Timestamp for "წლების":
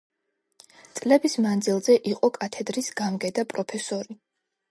0.99-1.35